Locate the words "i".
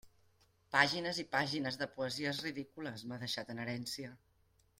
1.23-1.25